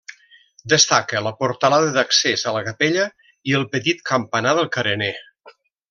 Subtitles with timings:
[0.71, 3.05] Destaca la portalada d'accés a la capella
[3.53, 5.13] i el petit campanar del carener.